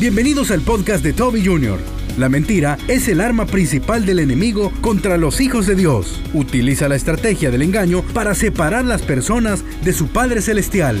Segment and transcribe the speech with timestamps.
[0.00, 1.78] Bienvenidos al podcast de Toby Jr.
[2.18, 6.20] La mentira es el arma principal del enemigo contra los hijos de Dios.
[6.32, 10.98] Utiliza la estrategia del engaño para separar las personas de su Padre Celestial.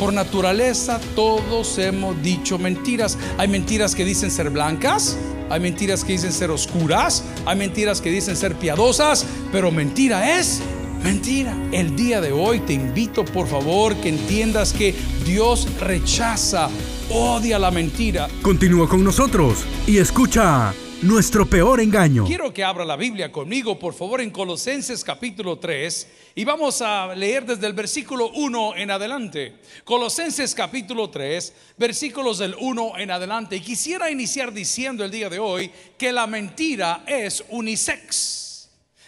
[0.00, 3.16] Por naturaleza todos hemos dicho mentiras.
[3.38, 5.16] Hay mentiras que dicen ser blancas,
[5.48, 10.60] hay mentiras que dicen ser oscuras, hay mentiras que dicen ser piadosas, pero mentira es
[11.04, 11.56] mentira.
[11.70, 16.68] El día de hoy te invito por favor que entiendas que Dios rechaza
[17.10, 18.28] odia la mentira.
[18.42, 22.24] Continúa con nosotros y escucha nuestro peor engaño.
[22.24, 27.14] Quiero que abra la Biblia conmigo, por favor, en Colosenses capítulo 3 y vamos a
[27.14, 29.56] leer desde el versículo 1 en adelante.
[29.84, 33.56] Colosenses capítulo 3, versículos del 1 en adelante.
[33.56, 38.46] Y quisiera iniciar diciendo el día de hoy que la mentira es unisex.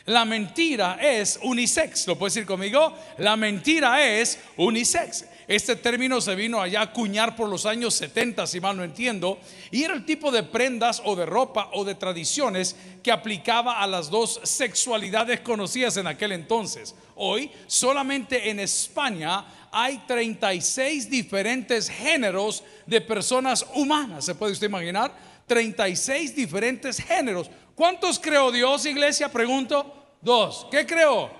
[0.06, 2.06] La mentira es unisex.
[2.06, 2.94] ¿Lo puedes decir conmigo?
[3.18, 5.26] La mentira es unisex.
[5.48, 9.40] Este término se vino allá a acuñar por los años 70, si mal no entiendo,
[9.70, 13.86] y era el tipo de prendas o de ropa o de tradiciones que aplicaba a
[13.86, 16.94] las dos sexualidades conocidas en aquel entonces.
[17.16, 24.26] Hoy, solamente en España hay 36 diferentes géneros de personas humanas.
[24.26, 25.16] ¿Se puede usted imaginar?
[25.46, 27.50] 36 diferentes géneros.
[27.74, 29.32] ¿Cuántos creó Dios, iglesia?
[29.32, 29.94] Pregunto.
[30.20, 30.66] Dos.
[30.70, 31.30] ¿Qué creó?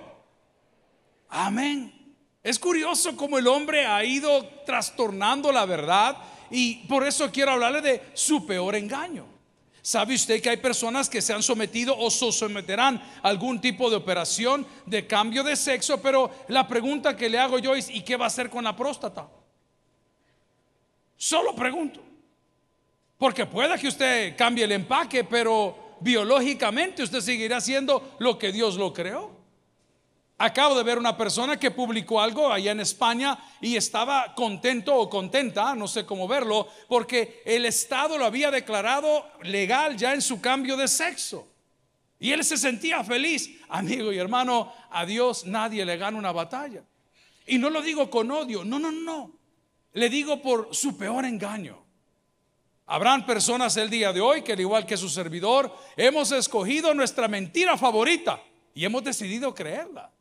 [1.29, 1.98] Amén.
[2.43, 6.17] Es curioso cómo el hombre ha ido trastornando la verdad
[6.51, 9.27] y por eso quiero hablarle de su peor engaño.
[9.83, 13.89] ¿Sabe usted que hay personas que se han sometido o se someterán a algún tipo
[13.89, 16.01] de operación de cambio de sexo?
[16.03, 18.77] Pero la pregunta que le hago yo es, ¿y qué va a hacer con la
[18.77, 19.29] próstata?
[21.17, 22.01] Solo pregunto.
[23.17, 28.77] Porque puede que usted cambie el empaque, pero biológicamente usted seguirá siendo lo que Dios
[28.77, 29.38] lo creó.
[30.41, 35.11] Acabo de ver una persona que publicó algo allá en España y estaba contento o
[35.11, 40.41] contenta, no sé cómo verlo, porque el Estado lo había declarado legal ya en su
[40.41, 41.49] cambio de sexo.
[42.21, 43.51] Y él se sentía feliz.
[43.69, 46.85] Amigo y hermano, a Dios nadie le gana una batalla.
[47.49, 49.33] Y no lo digo con odio, no, no, no.
[49.95, 51.83] Le digo por su peor engaño.
[52.87, 57.27] Habrán personas el día de hoy que, al igual que su servidor, hemos escogido nuestra
[57.27, 58.41] mentira favorita
[58.73, 60.13] y hemos decidido creerla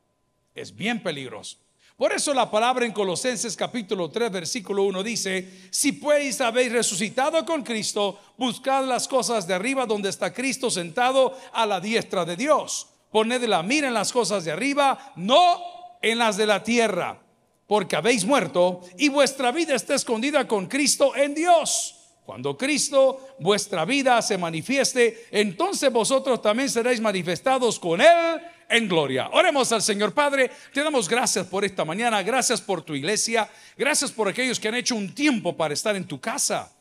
[0.57, 1.57] es bien peligroso.
[1.95, 7.44] Por eso la palabra en Colosenses capítulo 3 versículo 1 dice, si pues habéis resucitado
[7.44, 12.35] con Cristo, buscad las cosas de arriba donde está Cristo sentado a la diestra de
[12.35, 12.88] Dios.
[13.12, 15.59] Poned la mira en las cosas de arriba, no
[16.01, 17.19] en las de la tierra,
[17.66, 21.96] porque habéis muerto y vuestra vida está escondida con Cristo en Dios.
[22.25, 29.29] Cuando Cristo, vuestra vida, se manifieste, entonces vosotros también seréis manifestados con Él en gloria.
[29.31, 34.11] Oremos al Señor Padre, te damos gracias por esta mañana, gracias por tu iglesia, gracias
[34.11, 36.72] por aquellos que han hecho un tiempo para estar en tu casa.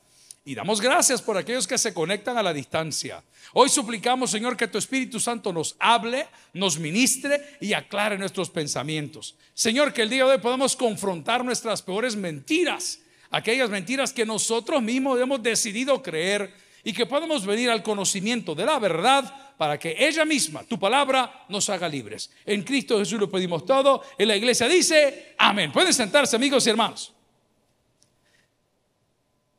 [0.44, 3.20] Y damos gracias por aquellos que se conectan a la distancia.
[3.52, 9.34] Hoy suplicamos, Señor, que tu Espíritu Santo nos hable, nos ministre y aclare nuestros pensamientos.
[9.54, 14.80] Señor, que el día de hoy podamos confrontar nuestras peores mentiras, aquellas mentiras que nosotros
[14.82, 16.54] mismos hemos decidido creer
[16.84, 21.44] y que podamos venir al conocimiento de la verdad para que ella misma, tu palabra,
[21.48, 22.30] nos haga libres.
[22.44, 24.02] En Cristo Jesús lo pedimos todo.
[24.18, 25.72] En la iglesia dice, amén.
[25.72, 27.12] Pueden sentarse amigos y hermanos.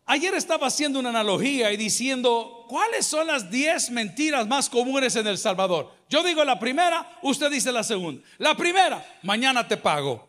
[0.05, 5.27] Ayer estaba haciendo una analogía y diciendo, ¿cuáles son las 10 mentiras más comunes en
[5.27, 5.91] El Salvador?
[6.09, 8.23] Yo digo la primera, usted dice la segunda.
[8.37, 10.25] La primera, mañana te pago.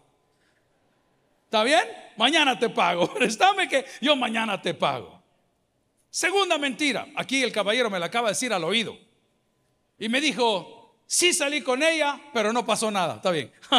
[1.44, 1.84] ¿Está bien?
[2.16, 3.12] Mañana te pago.
[3.14, 5.22] Préstame que yo mañana te pago.
[6.10, 8.98] Segunda mentira, aquí el caballero me la acaba de decir al oído.
[9.98, 13.16] Y me dijo, sí salí con ella, pero no pasó nada.
[13.16, 13.52] Está bien.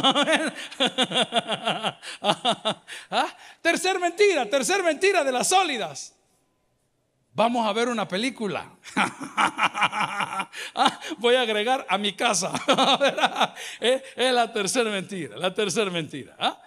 [2.22, 3.38] ¿Ah?
[3.62, 6.16] Tercer mentira, tercer mentira de las sólidas.
[7.34, 8.70] Vamos a ver una película.
[10.76, 12.54] Ah, voy a agregar a mi casa.
[13.80, 16.36] es la tercera mentira, la tercera mentira.
[16.40, 16.62] ¿ah?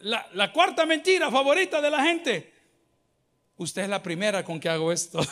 [0.00, 2.59] La, la cuarta mentira favorita de la gente.
[3.60, 5.20] Usted es la primera con que hago esto.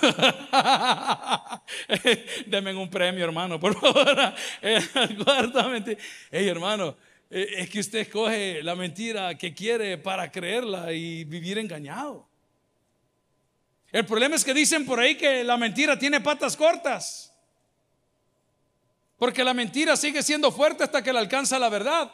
[2.46, 4.34] Denme un premio, hermano, por favor.
[4.60, 6.94] Hey, hermano,
[7.30, 12.28] eh, es que usted escoge la mentira que quiere para creerla y vivir engañado.
[13.90, 17.34] El problema es que dicen por ahí que la mentira tiene patas cortas.
[19.16, 22.12] Porque la mentira sigue siendo fuerte hasta que le alcanza la verdad.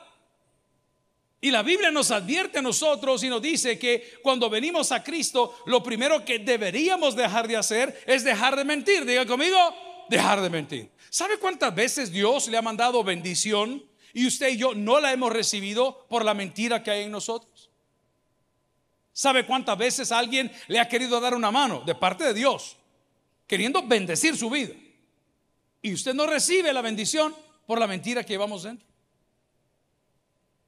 [1.44, 5.58] Y la Biblia nos advierte a nosotros y nos dice que cuando venimos a Cristo,
[5.66, 9.04] lo primero que deberíamos dejar de hacer es dejar de mentir.
[9.04, 9.58] Diga conmigo,
[10.08, 10.90] dejar de mentir.
[11.10, 15.34] ¿Sabe cuántas veces Dios le ha mandado bendición y usted y yo no la hemos
[15.34, 17.68] recibido por la mentira que hay en nosotros?
[19.12, 22.78] ¿Sabe cuántas veces alguien le ha querido dar una mano de parte de Dios,
[23.46, 24.72] queriendo bendecir su vida?
[25.82, 27.36] Y usted no recibe la bendición
[27.66, 28.93] por la mentira que llevamos dentro.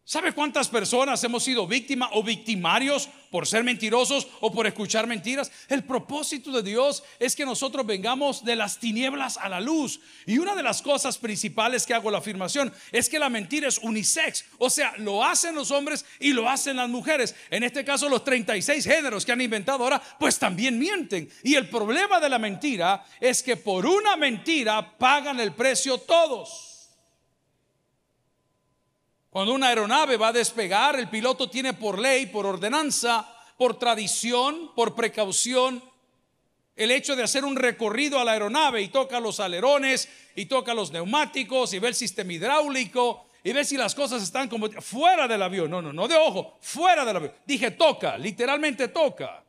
[0.08, 5.50] ¿Sabe cuántas personas hemos sido víctimas o victimarios por ser mentirosos o por escuchar mentiras?
[5.68, 9.98] El propósito de Dios es que nosotros vengamos de las tinieblas a la luz.
[10.24, 13.78] Y una de las cosas principales que hago la afirmación es que la mentira es
[13.78, 14.44] unisex.
[14.58, 17.34] O sea, lo hacen los hombres y lo hacen las mujeres.
[17.50, 21.28] En este caso, los 36 géneros que han inventado ahora, pues también mienten.
[21.42, 26.65] Y el problema de la mentira es que por una mentira pagan el precio todos.
[29.36, 34.70] Cuando una aeronave va a despegar, el piloto tiene por ley, por ordenanza, por tradición,
[34.74, 35.84] por precaución,
[36.74, 40.72] el hecho de hacer un recorrido a la aeronave y toca los alerones y toca
[40.72, 45.28] los neumáticos y ve el sistema hidráulico y ve si las cosas están como fuera
[45.28, 45.70] del avión.
[45.70, 47.32] No, no, no de ojo, fuera del avión.
[47.44, 49.44] Dije toca, literalmente toca.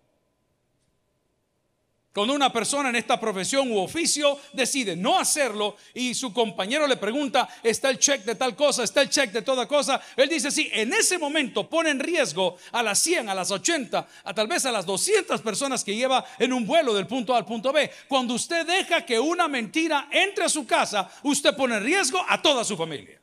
[2.18, 6.98] Cuando una persona en esta profesión u oficio decide no hacerlo y su compañero le
[6.98, 8.84] pregunta, ¿está el check de tal cosa?
[8.84, 10.02] ¿Está el check de toda cosa?
[10.16, 14.08] Él dice, sí, en ese momento pone en riesgo a las 100, a las 80,
[14.24, 17.38] a tal vez a las 200 personas que lleva en un vuelo del punto A
[17.38, 17.88] al punto B.
[18.08, 22.42] Cuando usted deja que una mentira entre a su casa, usted pone en riesgo a
[22.42, 23.22] toda su familia.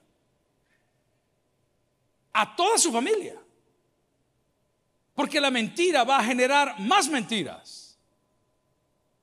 [2.33, 3.35] A toda su familia.
[5.17, 7.84] Porque la mentira va a generar más mentiras.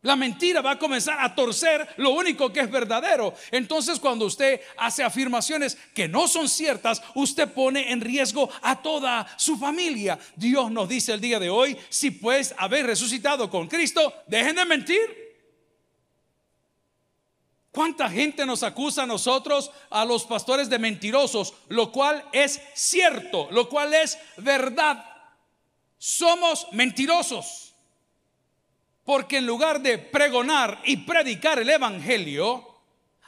[0.04, 3.36] La mentira va a comenzar a torcer lo único que es verdadero.
[3.52, 9.28] Entonces cuando usted hace afirmaciones que no son ciertas, usted pone en riesgo a toda
[9.38, 10.18] su familia.
[10.36, 14.66] Dios nos dice el día de hoy, si pues habéis resucitado con Cristo, dejen de
[14.66, 15.22] mentir.
[17.72, 21.54] ¿Cuánta gente nos acusa a nosotros, a los pastores, de mentirosos?
[21.70, 25.06] Lo cual es cierto, lo cual es verdad.
[25.98, 27.71] Somos mentirosos.
[29.04, 32.68] Porque en lugar de pregonar y predicar el Evangelio,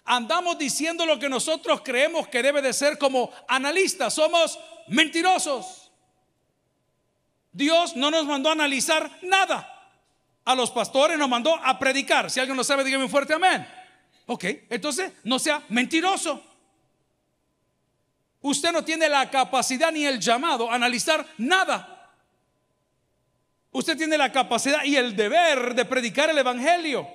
[0.06, 4.14] andamos diciendo lo que nosotros creemos que debe de ser como analistas.
[4.14, 5.92] Somos mentirosos.
[7.52, 9.70] Dios no nos mandó a analizar nada.
[10.46, 12.30] A los pastores nos mandó a predicar.
[12.30, 13.66] Si alguien lo sabe, dígame un fuerte amén.
[14.26, 16.44] Ok, entonces no sea mentiroso.
[18.42, 21.93] Usted no tiene la capacidad ni el llamado a analizar nada.
[23.74, 27.08] Usted tiene la capacidad y el deber de predicar el Evangelio.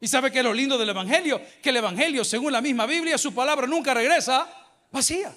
[0.00, 1.40] ¿Y sabe que es lo lindo del Evangelio?
[1.62, 4.48] Que el Evangelio, según la misma Biblia, su palabra nunca regresa
[4.92, 5.34] vacía.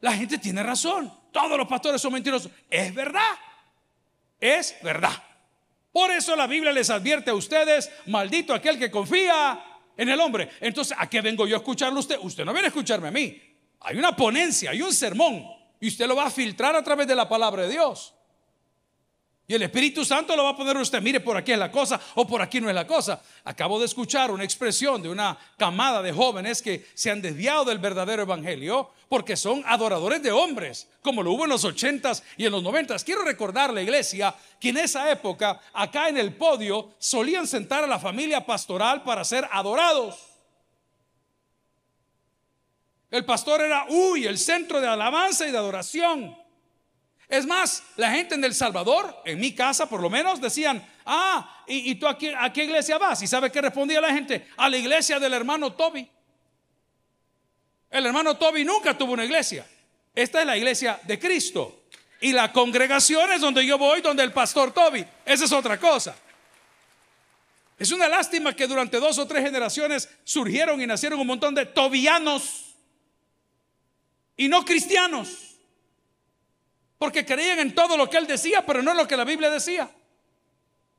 [0.00, 1.12] La gente tiene razón.
[1.30, 2.50] Todos los pastores son mentirosos.
[2.68, 3.38] Es verdad.
[4.40, 5.22] Es verdad.
[5.92, 9.62] Por eso la Biblia les advierte a ustedes, maldito aquel que confía
[9.96, 10.50] en el hombre.
[10.60, 12.18] Entonces, ¿a qué vengo yo a escucharlo usted?
[12.20, 13.40] Usted no viene a escucharme a mí.
[13.80, 15.46] Hay una ponencia, hay un sermón.
[15.80, 18.14] Y usted lo va a filtrar a través de la palabra de Dios.
[19.50, 22.00] Y el Espíritu Santo lo va a poner usted, mire, por aquí es la cosa
[22.14, 23.20] o por aquí no es la cosa.
[23.42, 27.80] Acabo de escuchar una expresión de una camada de jóvenes que se han desviado del
[27.80, 32.52] verdadero evangelio porque son adoradores de hombres, como lo hubo en los ochentas y en
[32.52, 33.02] los noventas.
[33.02, 37.88] Quiero recordar la iglesia que en esa época, acá en el podio, solían sentar a
[37.88, 40.16] la familia pastoral para ser adorados.
[43.10, 46.39] El pastor era, uy, el centro de alabanza y de adoración.
[47.30, 51.62] Es más, la gente en El Salvador, en mi casa por lo menos, decían, ah,
[51.68, 53.22] ¿y, tú a qué, a qué iglesia vas?
[53.22, 54.48] ¿Y sabe qué respondía la gente?
[54.56, 56.10] A la iglesia del hermano Toby.
[57.88, 59.64] El hermano Toby nunca tuvo una iglesia.
[60.12, 61.84] Esta es la iglesia de Cristo.
[62.20, 65.06] Y la congregación es donde yo voy, donde el pastor Toby.
[65.24, 66.16] Esa es otra cosa.
[67.78, 71.64] Es una lástima que durante dos o tres generaciones surgieron y nacieron un montón de
[71.64, 72.74] tobianos
[74.36, 75.49] y no cristianos.
[77.00, 79.48] Porque creían en todo lo que él decía, pero no en lo que la Biblia
[79.48, 79.90] decía.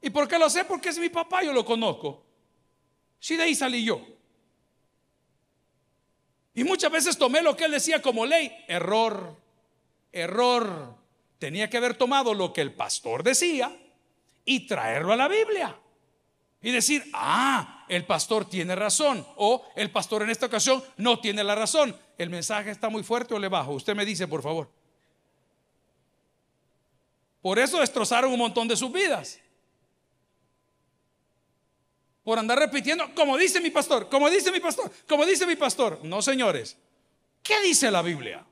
[0.01, 0.65] ¿Y por qué lo sé?
[0.65, 2.25] Porque es mi papá, yo lo conozco.
[3.19, 4.01] Si de ahí salí yo.
[6.55, 8.51] Y muchas veces tomé lo que él decía como ley.
[8.67, 9.37] Error,
[10.11, 10.95] error.
[11.37, 13.71] Tenía que haber tomado lo que el pastor decía
[14.43, 15.77] y traerlo a la Biblia.
[16.63, 19.23] Y decir, ah, el pastor tiene razón.
[19.35, 21.95] O el pastor en esta ocasión no tiene la razón.
[22.17, 23.73] ¿El mensaje está muy fuerte o le bajo?
[23.73, 24.80] Usted me dice, por favor.
[27.41, 29.39] Por eso destrozaron un montón de sus vidas.
[32.23, 35.99] Por andar repitiendo, como dice mi pastor, como dice mi pastor, como dice mi pastor.
[36.03, 36.77] No, señores.
[37.41, 38.45] ¿Qué dice la Biblia?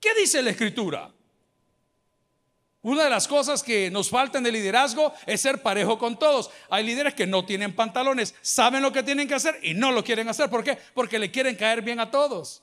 [0.00, 1.12] ¿Qué dice la Escritura?
[2.82, 6.50] Una de las cosas que nos falta en el liderazgo es ser parejo con todos.
[6.68, 10.04] Hay líderes que no tienen pantalones, saben lo que tienen que hacer y no lo
[10.04, 10.50] quieren hacer.
[10.50, 10.78] ¿Por qué?
[10.94, 12.62] Porque le quieren caer bien a todos.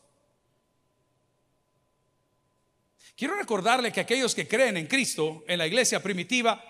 [3.24, 6.62] Quiero recordarle que aquellos que creen en Cristo, en la iglesia primitiva,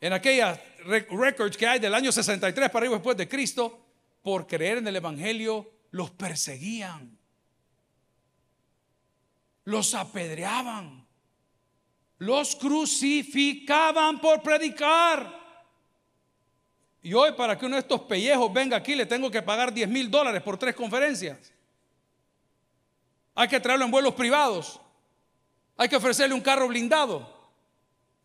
[0.00, 0.60] en aquellas
[1.10, 3.84] records que hay del año 63 para arriba después de Cristo,
[4.22, 7.18] por creer en el Evangelio, los perseguían,
[9.64, 11.04] los apedreaban,
[12.18, 15.36] los crucificaban por predicar.
[17.02, 19.88] Y hoy para que uno de estos pellejos venga aquí le tengo que pagar 10
[19.88, 21.52] mil dólares por tres conferencias.
[23.34, 24.80] Hay que traerlo en vuelos privados.
[25.78, 27.38] Hay que ofrecerle un carro blindado.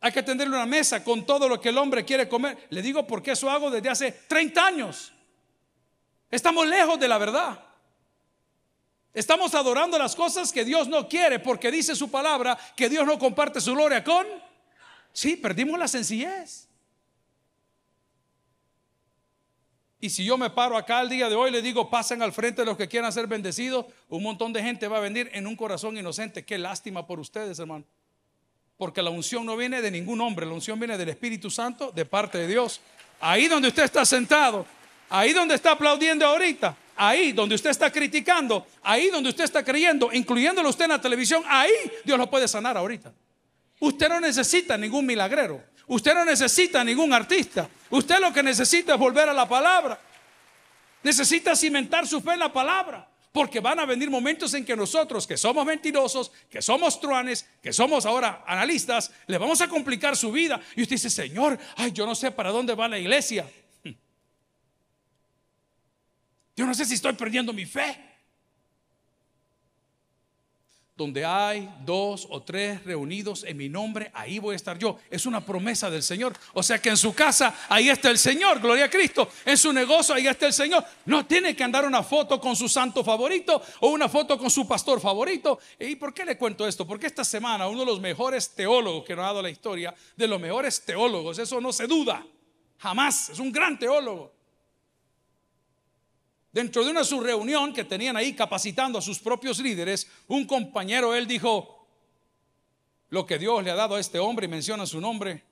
[0.02, 2.68] Hay que tenderle una mesa con todo lo que el hombre quiere comer.
[2.72, 5.14] Le digo porque eso hago desde hace 30 años.
[6.30, 7.64] Estamos lejos de la verdad.
[9.14, 13.20] Estamos adorando las cosas que Dios no quiere porque dice su palabra que Dios no
[13.20, 14.26] comparte su gloria con...
[15.14, 16.68] Sí, perdimos la sencillez.
[20.04, 22.66] Y si yo me paro acá el día de hoy, le digo, pasen al frente
[22.66, 25.98] los que quieran ser bendecidos, un montón de gente va a venir en un corazón
[25.98, 26.44] inocente.
[26.44, 27.86] Qué lástima por ustedes, hermano.
[28.76, 32.04] Porque la unción no viene de ningún hombre, la unción viene del Espíritu Santo de
[32.04, 32.82] parte de Dios.
[33.22, 34.66] Ahí donde usted está sentado,
[35.08, 40.12] ahí donde está aplaudiendo ahorita, ahí donde usted está criticando, ahí donde usted está creyendo,
[40.12, 41.72] incluyéndolo usted en la televisión, ahí
[42.04, 43.14] Dios lo puede sanar ahorita.
[43.80, 45.64] Usted no necesita ningún milagrero.
[45.88, 47.70] Usted no necesita ningún artista.
[47.90, 50.00] Usted lo que necesita es volver a la palabra.
[51.04, 53.08] Necesita cimentar su fe en la palabra.
[53.32, 57.74] Porque van a venir momentos en que nosotros, que somos mentirosos, que somos truanes, que
[57.74, 60.62] somos ahora analistas, le vamos a complicar su vida.
[60.76, 63.50] Y usted dice, Señor, ay, yo no sé para dónde va la iglesia.
[66.56, 68.13] Yo no sé si estoy perdiendo mi fe.
[70.96, 75.00] Donde hay dos o tres reunidos en mi nombre, ahí voy a estar yo.
[75.10, 76.34] Es una promesa del Señor.
[76.54, 79.28] O sea que en su casa, ahí está el Señor, gloria a Cristo.
[79.44, 80.86] En su negocio, ahí está el Señor.
[81.06, 84.68] No tiene que andar una foto con su santo favorito o una foto con su
[84.68, 85.58] pastor favorito.
[85.80, 86.86] ¿Y por qué le cuento esto?
[86.86, 90.28] Porque esta semana uno de los mejores teólogos que nos ha dado la historia, de
[90.28, 92.24] los mejores teólogos, eso no se duda.
[92.78, 93.30] Jamás.
[93.30, 94.43] Es un gran teólogo.
[96.54, 101.16] Dentro de una su reunión que tenían ahí capacitando a sus propios líderes, un compañero,
[101.16, 101.88] él dijo,
[103.10, 105.44] lo que Dios le ha dado a este hombre y menciona su nombre,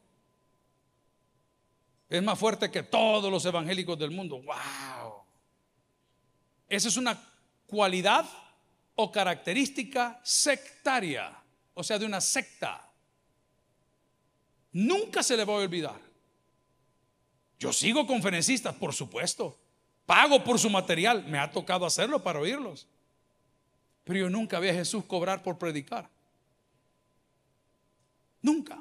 [2.07, 4.43] es más fuerte que todos los evangélicos del mundo.
[4.43, 5.23] ¡Wow!
[6.69, 7.19] Esa es una
[7.65, 8.29] cualidad
[8.93, 11.35] o característica sectaria,
[11.73, 12.91] o sea, de una secta.
[14.73, 15.99] Nunca se le va a olvidar.
[17.57, 19.60] Yo sigo conferencistas, por supuesto.
[20.05, 21.23] Pago por su material.
[21.25, 22.87] Me ha tocado hacerlo para oírlos.
[24.03, 26.09] Pero yo nunca vi a Jesús cobrar por predicar.
[28.41, 28.77] Nunca.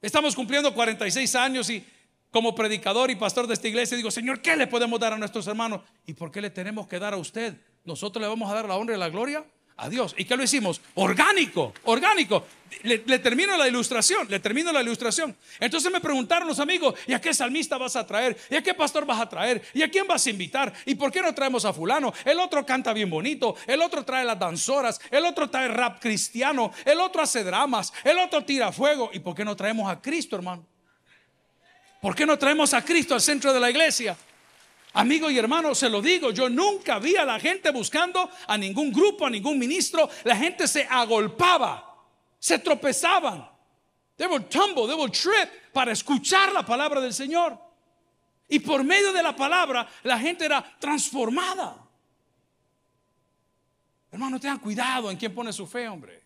[0.00, 1.84] Estamos cumpliendo 46 años y
[2.30, 5.46] como predicador y pastor de esta iglesia digo, Señor, ¿qué le podemos dar a nuestros
[5.46, 5.82] hermanos?
[6.06, 7.54] ¿Y por qué le tenemos que dar a usted?
[7.84, 9.44] ¿Nosotros le vamos a dar la honra y la gloria?
[9.76, 10.14] A Dios.
[10.16, 10.80] ¿Y qué lo hicimos?
[10.94, 12.46] Orgánico, orgánico.
[12.84, 15.36] Le, termino la ilustración, le termino la ilustración.
[15.60, 18.36] Entonces me preguntaron los amigos, ¿y a qué salmista vas a traer?
[18.50, 19.62] ¿Y a qué pastor vas a traer?
[19.74, 20.72] ¿Y a quién vas a invitar?
[20.86, 22.12] ¿Y por qué no traemos a fulano?
[22.24, 26.72] El otro canta bien bonito, el otro trae las danzoras, el otro trae rap cristiano,
[26.84, 29.10] el otro hace dramas, el otro tira fuego.
[29.12, 30.66] ¿Y por qué no traemos a Cristo, hermano?
[32.00, 34.16] ¿Por qué no traemos a Cristo al centro de la iglesia?
[34.94, 38.92] Amigo y hermano, se lo digo, yo nunca vi a la gente buscando a ningún
[38.92, 40.08] grupo, a ningún ministro.
[40.24, 41.96] La gente se agolpaba,
[42.38, 43.48] se tropezaban.
[44.16, 47.58] They would tumble, they would trip para escuchar la palabra del Señor.
[48.48, 51.76] Y por medio de la palabra, la gente era transformada.
[54.10, 56.21] Hermano, tengan cuidado en quién pone su fe, hombre.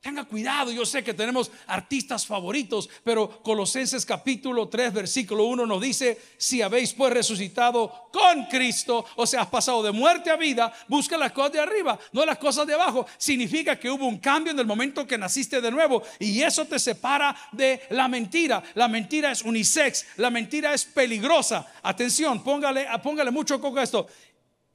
[0.00, 5.82] Tenga cuidado, yo sé que tenemos artistas favoritos, pero Colosenses capítulo 3, versículo 1 nos
[5.82, 10.72] dice, si habéis pues resucitado con Cristo, o sea, has pasado de muerte a vida,
[10.88, 13.06] busca las cosas de arriba, no las cosas de abajo.
[13.18, 16.78] Significa que hubo un cambio en el momento que naciste de nuevo y eso te
[16.78, 18.62] separa de la mentira.
[18.76, 21.70] La mentira es unisex, la mentira es peligrosa.
[21.82, 24.06] Atención, póngale, póngale mucho coco a esto.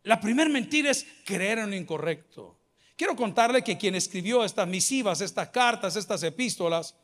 [0.03, 2.59] La primera mentira es creer en lo incorrecto.
[2.95, 6.95] Quiero contarle que quien escribió estas misivas, estas cartas, estas epístolas,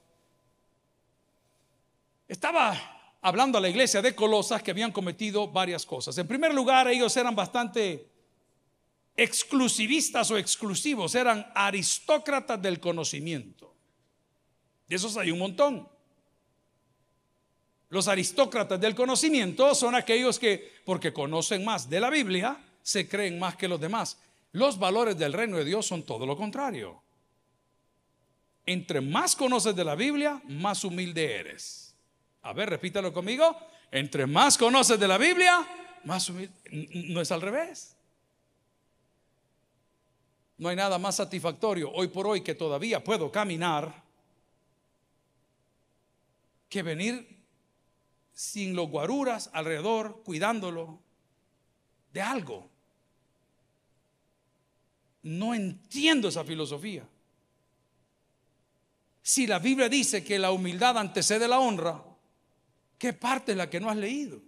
[2.28, 6.18] estaba hablando a la iglesia de Colosas que habían cometido varias cosas.
[6.18, 8.10] En primer lugar, ellos eran bastante
[9.18, 13.76] exclusivistas o exclusivos, eran aristócratas del conocimiento.
[14.88, 15.90] De esos hay un montón.
[17.90, 23.38] Los aristócratas del conocimiento son aquellos que, porque conocen más de la Biblia, se creen
[23.38, 24.18] más que los demás.
[24.54, 27.02] Los valores del reino de Dios son todo lo contrario.
[28.66, 31.96] Entre más conoces de la Biblia, más humilde eres.
[32.44, 33.58] A ver, repítalo conmigo.
[33.92, 35.68] Entre más conoces de la Biblia,
[36.04, 36.54] más humilde.
[37.10, 37.96] No es al revés.
[40.58, 44.04] No hay nada más satisfactorio hoy por hoy que todavía puedo caminar
[46.70, 47.28] que venir
[48.34, 51.00] sin los guaruras alrededor cuidándolo
[52.14, 52.71] de algo.
[55.24, 57.08] No entiendo esa filosofía.
[59.22, 62.04] Si la Biblia dice que la humildad antecede la honra,
[62.98, 64.42] ¿qué parte es la que no has leído?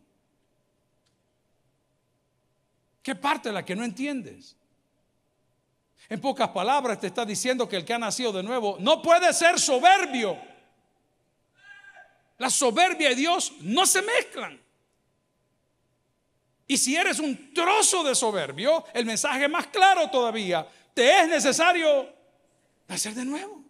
[3.03, 4.55] ¿Qué parte es la que no entiendes?
[6.09, 9.31] En pocas palabras te está diciendo que el que ha nacido de nuevo no puede
[9.33, 10.37] ser soberbio.
[12.37, 14.62] La soberbia y Dios no se mezclan.
[16.73, 22.09] Y si eres un trozo de soberbio, el mensaje más claro todavía, te es necesario
[22.87, 23.63] nacer de nuevo.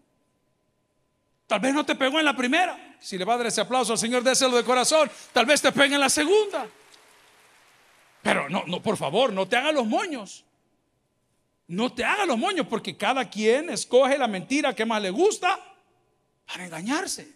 [1.46, 2.96] Tal vez no te pegó en la primera.
[3.02, 5.12] Si le va a dar ese aplauso al Señor, déselo de corazón.
[5.34, 6.66] Tal vez te pegue en la segunda.
[8.22, 10.46] Pero no, no, por favor, no te hagas los moños.
[11.68, 15.60] No te hagas los moños porque cada quien escoge la mentira que más le gusta
[16.46, 17.34] para engañarse.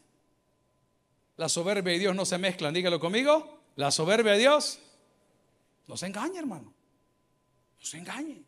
[1.35, 3.59] La soberbia y Dios no se mezclan, dígalo conmigo.
[3.75, 4.79] La soberbia de Dios
[5.87, 6.73] no se engaña, hermano.
[7.79, 8.43] No se engañe.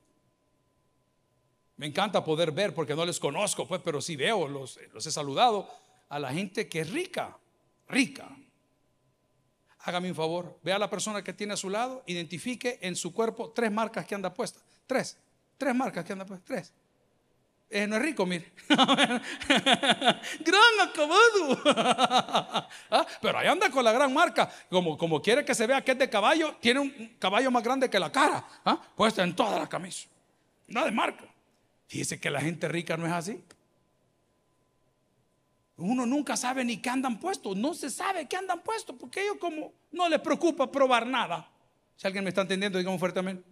[1.78, 5.12] Me encanta poder ver, porque no les conozco, pues, pero sí veo, los, los he
[5.12, 5.70] saludado,
[6.10, 7.38] a la gente que es rica,
[7.88, 8.30] rica.
[9.80, 13.14] Hágame un favor, vea a la persona que tiene a su lado, identifique en su
[13.14, 14.62] cuerpo tres marcas que anda puestas.
[14.86, 15.18] Tres,
[15.58, 16.74] tres marcas que anda puestas, tres.
[17.70, 18.52] Eh, no es rico, mire.
[18.68, 19.22] gran
[20.82, 21.62] acabado.
[22.92, 24.52] Ah, pero ahí anda con la gran marca.
[24.70, 27.88] Como, como quiere que se vea que es de caballo, tiene un caballo más grande
[27.88, 28.44] que la cara.
[28.66, 28.82] ¿ah?
[28.96, 30.08] Puesta en toda la camisa.
[30.68, 31.26] Nada de marca.
[31.88, 33.44] Fíjese que la gente rica no es así.
[35.78, 37.56] Uno nunca sabe ni qué andan puestos.
[37.56, 41.48] No se sabe qué andan puestos porque ellos como no les preocupa probar nada.
[41.96, 43.44] Si alguien me está entendiendo, digamos fuertemente.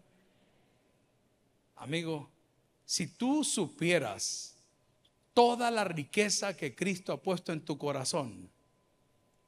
[1.76, 2.28] Amigo,
[2.88, 4.56] si tú supieras
[5.34, 8.50] toda la riqueza que Cristo ha puesto en tu corazón,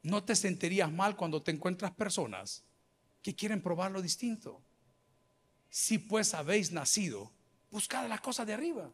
[0.04, 2.66] no te sentirías mal cuando te encuentras personas
[3.22, 4.62] que quieren probar lo distinto.
[5.70, 7.32] Si pues habéis nacido,
[7.72, 8.92] buscad las cosas de arriba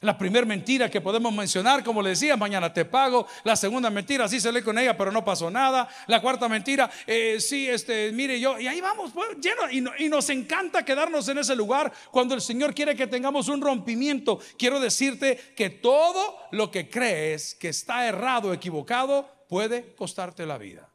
[0.00, 3.26] la primera mentira que podemos mencionar, como le decía, mañana te pago.
[3.44, 5.88] La segunda mentira, sí salí con ella, pero no pasó nada.
[6.08, 9.70] La cuarta mentira, eh, sí, este, mire yo, y ahí vamos, pues, lleno.
[9.70, 13.60] Y, y, nos encanta quedarnos en ese lugar cuando el Señor quiere que tengamos un
[13.60, 14.40] rompimiento.
[14.58, 20.88] Quiero decirte que todo lo que crees que está errado, equivocado, puede costarte la vida.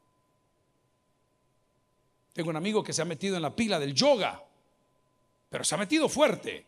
[2.33, 4.43] Tengo un amigo que se ha metido en la pila del yoga,
[5.49, 6.65] pero se ha metido fuerte.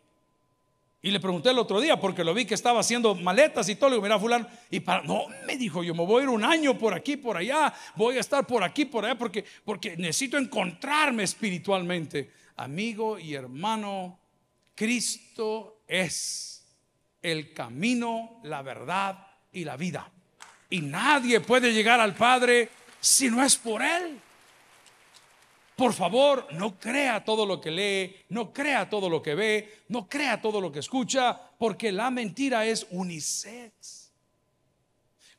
[1.01, 3.89] Y le pregunté el otro día porque lo vi que estaba haciendo maletas y todo.
[3.89, 4.47] Le digo, mira, fulano.
[4.69, 7.37] Y para, no, me dijo, yo me voy a ir un año por aquí, por
[7.37, 7.73] allá.
[7.95, 12.31] Voy a estar por aquí, por allá, porque, porque necesito encontrarme espiritualmente.
[12.57, 14.19] Amigo y hermano,
[14.75, 16.67] Cristo es
[17.21, 20.11] el camino, la verdad y la vida.
[20.69, 24.19] Y nadie puede llegar al Padre si no es por Él.
[25.79, 30.09] Por favor, no crea todo lo que lee, no crea todo lo que ve, no
[30.09, 34.11] crea todo lo que escucha, porque la mentira es unisex.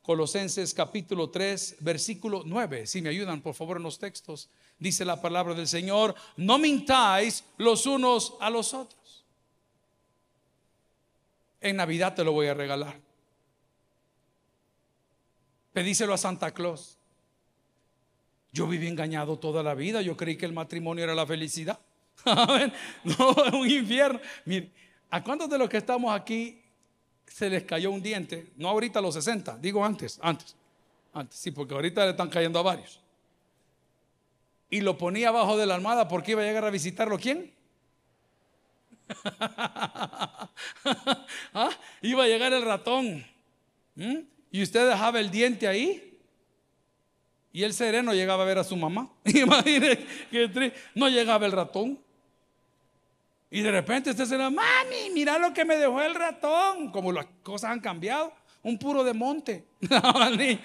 [0.00, 2.86] Colosenses capítulo 3, versículo 9.
[2.86, 4.48] Si me ayudan, por favor, en los textos.
[4.78, 9.26] Dice la palabra del Señor, no mintáis los unos a los otros.
[11.60, 12.98] En Navidad te lo voy a regalar.
[15.74, 16.96] Pedíselo a Santa Claus.
[18.52, 20.02] Yo viví engañado toda la vida.
[20.02, 21.78] Yo creí que el matrimonio era la felicidad.
[22.24, 24.20] no, es un infierno.
[24.44, 24.70] Mire,
[25.10, 26.60] ¿a cuántos de los que estamos aquí
[27.26, 28.52] se les cayó un diente?
[28.56, 30.56] No ahorita a los 60, digo antes, antes.
[31.12, 33.00] Antes, sí, porque ahorita le están cayendo a varios.
[34.68, 37.18] Y lo ponía abajo de la almohada porque iba a llegar a visitarlo.
[37.18, 37.52] ¿Quién?
[41.52, 41.70] ¿Ah?
[42.02, 43.26] Iba a llegar el ratón.
[44.52, 46.09] Y usted dejaba el diente ahí
[47.52, 49.10] y el sereno llegaba a ver a su mamá.
[49.24, 51.98] Imagínese que no llegaba el ratón.
[53.50, 56.92] Y de repente usted se le mami, mira lo que me dejó el ratón.
[56.92, 58.32] Como las cosas han cambiado.
[58.62, 59.64] Un puro de monte.
[59.90, 60.60] Ay,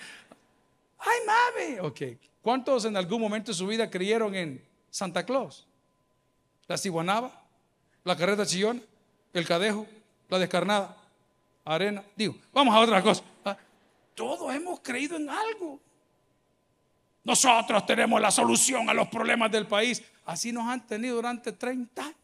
[1.26, 1.80] mami.
[1.80, 2.02] Ok.
[2.42, 5.66] ¿Cuántos en algún momento de su vida creyeron en Santa Claus?
[6.68, 7.32] La ciguanaba,
[8.04, 8.82] la carreta chillona,
[9.34, 9.88] el cadejo,
[10.30, 10.96] la descarnada,
[11.64, 12.04] arena.
[12.16, 13.24] Digo, vamos a otra cosa.
[13.44, 13.58] Ah,
[14.14, 15.80] todos hemos creído en algo.
[17.26, 20.02] Nosotros tenemos la solución a los problemas del país.
[20.26, 22.16] Así nos han tenido durante 30 años.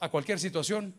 [0.00, 0.92] A cualquier situación,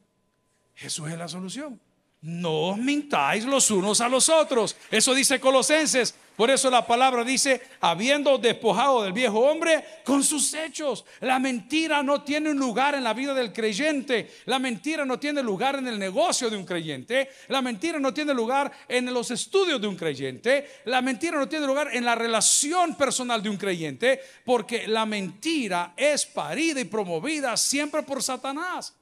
[0.73, 1.79] Jesús es la solución.
[2.25, 4.75] No mintáis los unos a los otros.
[4.89, 6.15] Eso dice Colosenses.
[6.35, 11.05] Por eso la palabra dice, habiendo despojado del viejo hombre con sus hechos.
[11.21, 14.31] La mentira no tiene un lugar en la vida del creyente.
[14.45, 17.29] La mentira no tiene lugar en el negocio de un creyente.
[17.49, 20.67] La mentira no tiene lugar en los estudios de un creyente.
[20.85, 24.19] La mentira no tiene lugar en la relación personal de un creyente.
[24.43, 28.93] Porque la mentira es parida y promovida siempre por Satanás.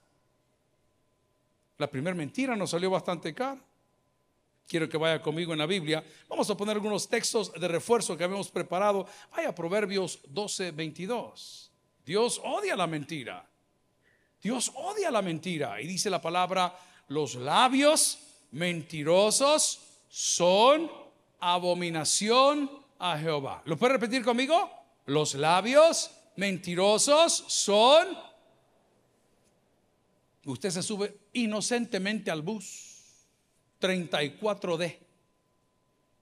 [1.77, 3.59] La primera mentira nos salió bastante cara.
[4.67, 6.03] Quiero que vaya conmigo en la Biblia.
[6.29, 9.05] Vamos a poner algunos textos de refuerzo que habíamos preparado.
[9.35, 11.71] Vaya a Proverbios 12, 22.
[12.05, 13.47] Dios odia la mentira.
[14.41, 15.81] Dios odia la mentira.
[15.81, 16.77] Y dice la palabra,
[17.09, 18.19] los labios
[18.51, 20.89] mentirosos son
[21.39, 23.61] abominación a Jehová.
[23.65, 24.69] ¿Lo puede repetir conmigo?
[25.05, 28.17] Los labios mentirosos son
[30.45, 33.25] Usted se sube inocentemente al bus
[33.79, 34.97] 34D.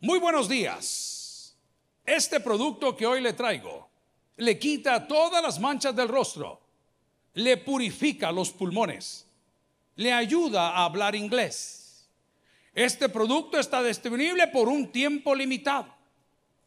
[0.02, 1.56] Muy buenos días.
[2.06, 3.92] Este producto que hoy le traigo
[4.42, 6.60] le quita todas las manchas del rostro,
[7.36, 9.28] le purifica los pulmones,
[9.98, 12.10] le ayuda a hablar inglés.
[12.74, 15.94] Este producto está disponible por un tiempo limitado.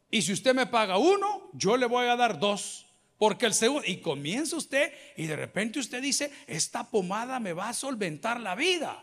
[0.09, 2.87] Y si usted me paga uno, yo le voy a dar dos.
[3.25, 7.71] Porque el segundo, y comienza usted y de repente usted dice, esta pomada me va
[7.71, 9.03] a solventar la vida.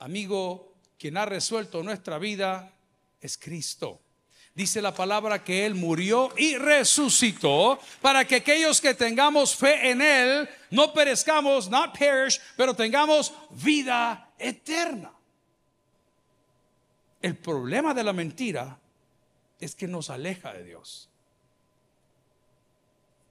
[0.00, 2.72] Amigo, quien ha resuelto nuestra vida
[3.20, 4.00] es Cristo.
[4.52, 10.02] Dice la palabra que Él murió y resucitó para que aquellos que tengamos fe en
[10.02, 15.12] Él no perezcamos, not perish, pero tengamos vida eterna.
[17.22, 18.76] El problema de la mentira
[19.60, 21.07] es que nos aleja de Dios.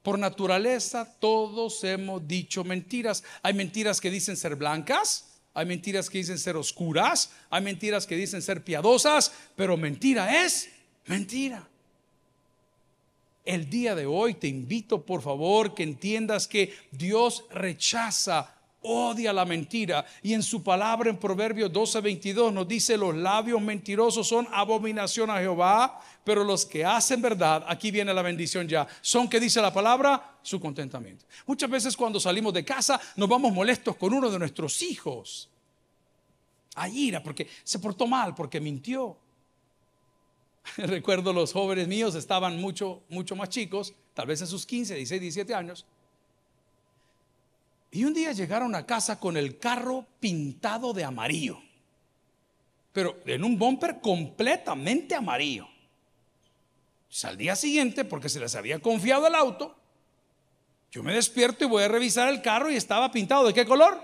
[0.07, 3.25] Por naturaleza todos hemos dicho mentiras.
[3.43, 8.15] Hay mentiras que dicen ser blancas, hay mentiras que dicen ser oscuras, hay mentiras que
[8.15, 10.69] dicen ser piadosas, pero mentira es
[11.07, 11.67] mentira.
[13.43, 18.55] El día de hoy te invito por favor que entiendas que Dios rechaza
[18.87, 20.05] odia la mentira.
[20.23, 25.29] Y en su palabra en Proverbios 12, 22 nos dice, los labios mentirosos son abominación
[25.29, 29.61] a Jehová, pero los que hacen verdad, aquí viene la bendición ya, son que dice
[29.61, 31.25] la palabra, su contentamiento.
[31.45, 35.49] Muchas veces cuando salimos de casa nos vamos molestos con uno de nuestros hijos.
[36.75, 39.17] A ira, porque se portó mal, porque mintió.
[40.77, 45.21] Recuerdo los jóvenes míos estaban mucho, mucho más chicos, tal vez en sus 15, 16,
[45.21, 45.85] 17 años
[47.97, 51.59] y un día llegaron a casa con el carro pintado de amarillo,
[52.93, 55.67] pero en un bumper completamente amarillo.
[57.23, 59.75] al día siguiente, porque se les había confiado el auto,
[60.91, 63.99] yo me despierto y voy a revisar el carro y estaba pintado de qué color?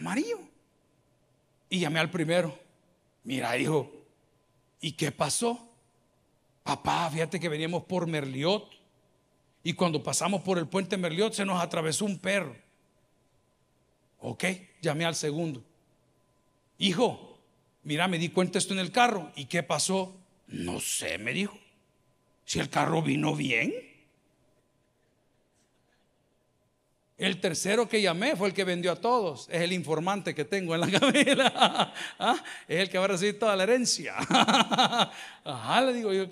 [0.00, 0.40] Amarillo.
[1.68, 2.58] Y llamé al primero.
[3.24, 3.92] Mira, hijo,
[4.80, 5.68] ¿y qué pasó?
[6.62, 8.75] Papá, fíjate que veníamos por Merliot
[9.66, 12.54] y cuando pasamos por el puente Merliot se nos atravesó un perro.
[14.20, 14.44] Ok,
[14.80, 15.60] llamé al segundo.
[16.78, 17.40] Hijo,
[17.82, 19.32] mira, me di cuenta esto en el carro.
[19.34, 20.16] ¿Y qué pasó?
[20.46, 21.58] No sé, me dijo.
[22.44, 23.74] Si el carro vino bien.
[27.18, 29.48] El tercero que llamé fue el que vendió a todos.
[29.50, 31.92] Es el informante que tengo en la cabeza.
[32.18, 32.36] ¿Ah?
[32.68, 34.16] Es el que va a recibir toda la herencia.
[35.80, 36.24] Le digo yo.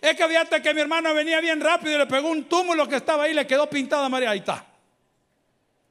[0.00, 2.96] Es que fíjate que mi hermano venía bien rápido y le pegó un túmulo que
[2.96, 4.30] estaba ahí, le quedó pintada María.
[4.30, 4.66] Ahí está.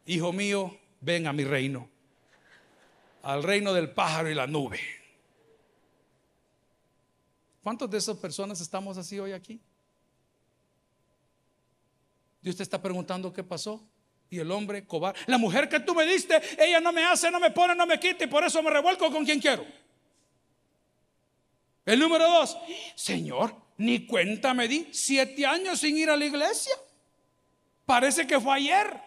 [0.06, 1.90] Hijo mío, ven a mi reino.
[3.24, 4.82] Al reino del pájaro y la nube.
[7.64, 9.62] ¿Cuántos de esas personas estamos así hoy aquí?
[12.42, 13.88] Dios te está preguntando qué pasó.
[14.32, 15.20] Y el hombre cobarde.
[15.28, 18.00] La mujer que tú me diste, ella no me hace, no me pone, no me
[18.00, 19.66] quita y por eso me revuelco con quien quiero.
[21.86, 22.58] El número dos,
[22.96, 26.74] Señor, ni cuenta me di, siete años sin ir a la iglesia.
[27.86, 29.02] Parece que fue ayer.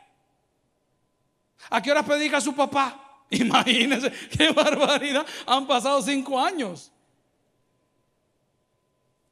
[1.71, 3.25] ¿A qué hora predica su papá?
[3.31, 5.25] Imagínense, qué barbaridad.
[5.47, 6.93] Han pasado cinco años.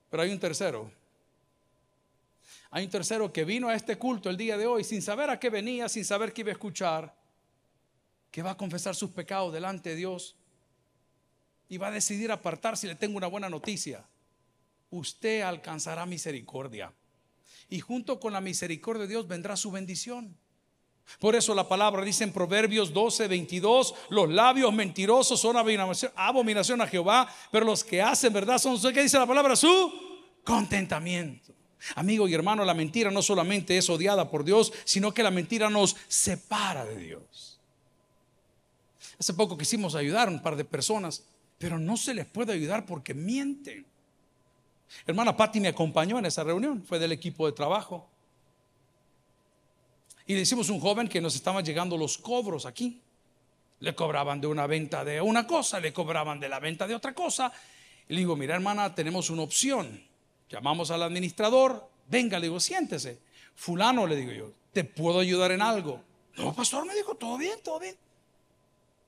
[0.09, 0.91] Pero hay un tercero
[2.75, 5.39] hay un tercero que vino a este culto el día de hoy sin saber a
[5.39, 7.15] qué venía, sin saber qué iba a escuchar,
[8.31, 10.35] que va a confesar sus pecados delante de Dios
[11.69, 12.87] y va a decidir apartarse.
[12.87, 14.03] Le tengo una buena noticia.
[14.89, 16.91] Usted alcanzará misericordia.
[17.69, 20.35] Y junto con la misericordia de Dios vendrá su bendición.
[21.19, 26.87] Por eso la palabra dice en Proverbios 12, 22, los labios mentirosos son abominación, a
[26.87, 29.57] Jehová, pero los que hacen verdad son, ¿qué dice la palabra?
[29.57, 29.93] Su
[30.43, 31.53] contentamiento.
[31.97, 35.69] Amigo y hermano, la mentira no solamente es odiada por Dios, sino que la mentira
[35.69, 37.61] nos separa de Dios.
[39.19, 41.25] Hace poco quisimos ayudar a un par de personas,
[41.59, 43.87] pero no se les puede ayudar porque mienten.
[45.07, 48.09] Hermana Patti me acompañó en esa reunión, fue del equipo de trabajo.
[50.27, 53.01] Y le hicimos un joven que nos estaban llegando los cobros aquí.
[53.81, 57.13] Le cobraban de una venta de una cosa, le cobraban de la venta de otra
[57.13, 57.53] cosa.
[58.09, 60.12] Y le digo, mira hermana, tenemos una opción.
[60.53, 63.19] Llamamos al administrador, venga, le digo, siéntese.
[63.55, 66.03] Fulano, le digo yo, ¿te puedo ayudar en algo?
[66.37, 67.97] No, pastor, me dijo, todo bien, todo bien.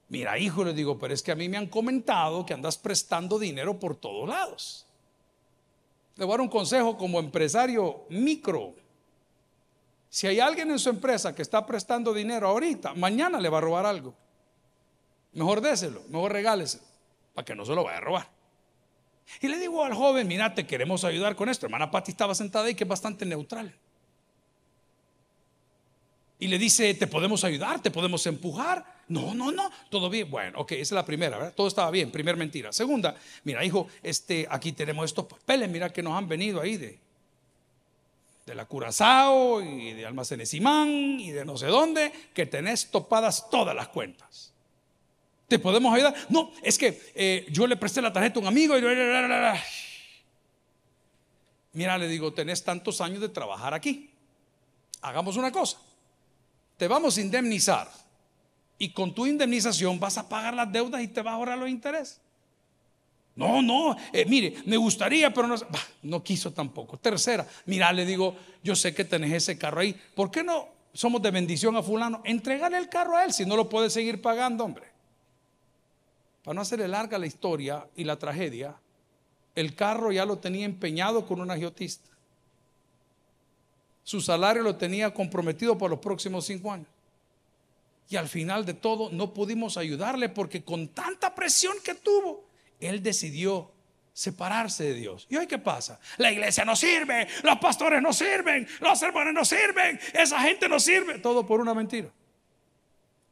[0.08, 3.38] Mira, hijo, le digo, pero es que a mí me han comentado que andas prestando
[3.38, 4.86] dinero por todos lados.
[6.16, 8.74] Le voy a dar un consejo como empresario micro.
[10.08, 13.62] Si hay alguien en su empresa que está prestando dinero ahorita, mañana le va a
[13.62, 14.14] robar algo.
[15.34, 16.80] Mejor déselo, mejor regálese,
[17.34, 18.34] para que no se lo vaya a robar.
[19.40, 21.66] Y le digo al joven, mira, te queremos ayudar con esto.
[21.66, 23.74] Hermana Patti estaba sentada ahí, que es bastante neutral.
[26.38, 28.84] Y le dice, te podemos ayudar, te podemos empujar.
[29.08, 30.30] No, no, no, todo bien.
[30.30, 31.54] Bueno, ok, esa es la primera, ¿verdad?
[31.54, 32.72] Todo estaba bien, primer mentira.
[32.72, 36.98] Segunda, mira, hijo, este, aquí tenemos estos papeles, mira que nos han venido ahí de,
[38.46, 43.48] de la Curazao y de Almacenes Simán y de no sé dónde, que tenés topadas
[43.50, 44.53] todas las cuentas.
[45.48, 46.14] ¿Te podemos ayudar?
[46.30, 48.82] No, es que eh, yo le presté la tarjeta a un amigo y...
[51.72, 54.10] Mira, le digo, tenés tantos años de trabajar aquí.
[55.02, 55.78] Hagamos una cosa.
[56.76, 57.90] Te vamos a indemnizar.
[58.78, 61.68] Y con tu indemnización vas a pagar las deudas y te vas a ahorrar los
[61.68, 62.20] intereses.
[63.36, 65.56] No, no, eh, mire, me gustaría, pero no,
[66.02, 66.96] no quiso tampoco.
[66.96, 71.20] Tercera, mira, le digo, yo sé que tenés ese carro ahí, ¿por qué no somos
[71.20, 72.22] de bendición a fulano?
[72.24, 74.93] Entregale el carro a él si no lo puede seguir pagando, hombre.
[76.44, 78.76] Para no hacerle larga la historia y la tragedia,
[79.54, 82.10] el carro ya lo tenía empeñado con un agiotista.
[84.02, 86.86] Su salario lo tenía comprometido por los próximos cinco años.
[88.10, 92.44] Y al final de todo no pudimos ayudarle porque con tanta presión que tuvo,
[92.78, 93.70] él decidió
[94.12, 95.26] separarse de Dios.
[95.30, 95.98] ¿Y hoy qué pasa?
[96.18, 100.78] La iglesia no sirve, los pastores no sirven, los hermanos no sirven, esa gente no
[100.78, 101.18] sirve.
[101.20, 102.10] Todo por una mentira.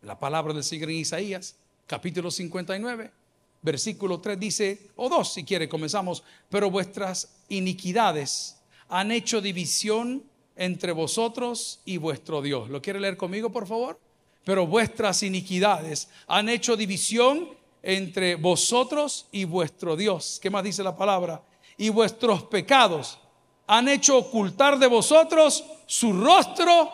[0.01, 1.57] La palabra del Señor en Isaías,
[1.92, 3.12] capítulo 59,
[3.61, 8.57] versículo 3 dice, o 2 si quiere, comenzamos, pero vuestras iniquidades
[8.88, 10.22] han hecho división
[10.57, 12.70] entre vosotros y vuestro Dios.
[12.70, 14.00] ¿Lo quiere leer conmigo, por favor?
[14.42, 17.50] Pero vuestras iniquidades han hecho división
[17.83, 20.38] entre vosotros y vuestro Dios.
[20.40, 21.42] ¿Qué más dice la palabra?
[21.76, 23.18] Y vuestros pecados
[23.66, 26.90] han hecho ocultar de vosotros su rostro.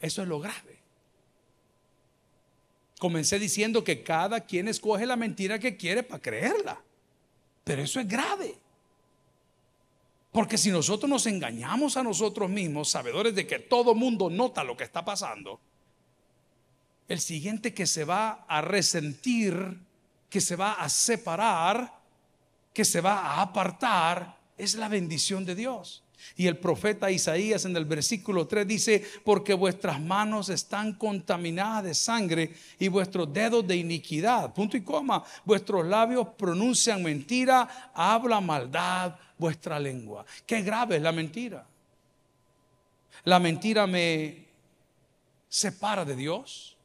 [0.00, 0.69] eso es lo grave.
[3.00, 6.78] Comencé diciendo que cada quien escoge la mentira que quiere para creerla.
[7.64, 8.54] Pero eso es grave.
[10.30, 14.76] Porque si nosotros nos engañamos a nosotros mismos, sabedores de que todo mundo nota lo
[14.76, 15.58] que está pasando,
[17.08, 19.78] el siguiente que se va a resentir,
[20.28, 22.00] que se va a separar,
[22.74, 26.04] que se va a apartar, es la bendición de Dios.
[26.36, 31.94] Y el profeta Isaías en el versículo 3 dice, porque vuestras manos están contaminadas de
[31.94, 34.52] sangre y vuestros dedos de iniquidad.
[34.54, 35.22] Punto y coma.
[35.44, 40.24] Vuestros labios pronuncian mentira, habla maldad vuestra lengua.
[40.46, 41.66] Qué grave es la mentira.
[43.24, 44.46] La mentira me
[45.48, 46.76] separa de Dios.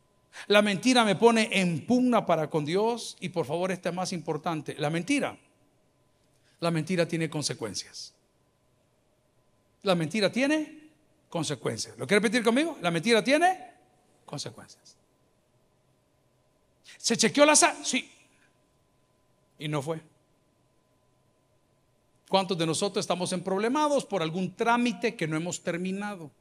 [0.48, 4.12] La mentira me pone en pugna para con Dios y por favor este es más
[4.12, 5.38] importante, la mentira.
[6.60, 8.14] La mentira tiene consecuencias.
[9.86, 10.90] La mentira tiene
[11.30, 11.98] consecuencias.
[11.98, 12.78] ¿Lo quiere repetir conmigo?
[12.82, 13.72] La mentira tiene
[14.26, 14.98] consecuencias.
[16.98, 17.78] ¿Se chequeó la sal?
[17.84, 18.12] Sí.
[19.60, 20.02] Y no fue.
[22.28, 26.32] ¿Cuántos de nosotros estamos en problemados por algún trámite que no hemos terminado?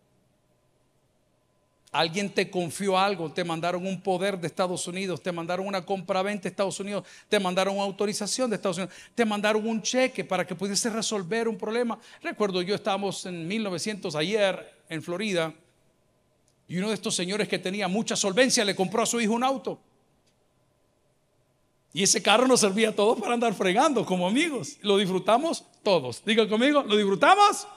[1.94, 6.42] Alguien te confió algo, te mandaron un poder de Estados Unidos, te mandaron una compraventa
[6.42, 10.44] de Estados Unidos, te mandaron una autorización de Estados Unidos, te mandaron un cheque para
[10.44, 11.96] que pudiese resolver un problema.
[12.20, 15.54] Recuerdo, yo estábamos en 1900 ayer en Florida
[16.66, 19.44] y uno de estos señores que tenía mucha solvencia le compró a su hijo un
[19.44, 19.78] auto.
[21.92, 24.78] Y ese carro nos servía a todos para andar fregando como amigos.
[24.82, 26.24] Lo disfrutamos todos.
[26.24, 27.68] Digan conmigo, ¿lo disfrutamos?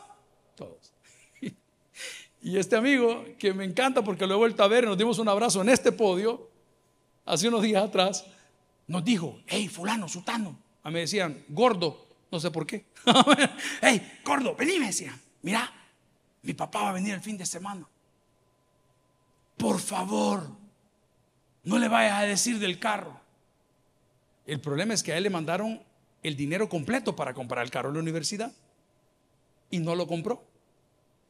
[2.41, 5.27] Y este amigo, que me encanta porque lo he vuelto a ver, nos dimos un
[5.27, 6.49] abrazo en este podio,
[7.25, 8.25] hace unos días atrás,
[8.85, 10.57] nos dijo, hey, fulano, sutano.
[10.83, 12.85] A mí me decían, gordo, no sé por qué.
[13.81, 15.71] hey, gordo, vení, me decían, mira,
[16.43, 17.87] mi papá va a venir el fin de semana.
[19.57, 20.47] Por favor,
[21.63, 23.19] no le vayas a decir del carro.
[24.45, 25.81] El problema es que a él le mandaron
[26.23, 28.53] el dinero completo para comprar el carro en la universidad
[29.69, 30.45] y no lo compró